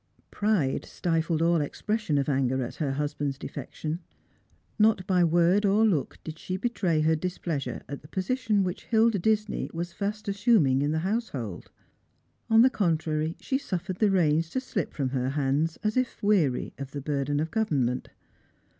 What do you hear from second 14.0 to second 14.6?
reins to